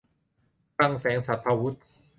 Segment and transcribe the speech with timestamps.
[0.75, 1.75] คลังแสงสรรพาวุธ